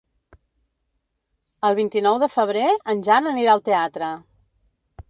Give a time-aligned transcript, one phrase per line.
[1.69, 4.15] El vint-i-nou de febrer en Jan anirà al teatre.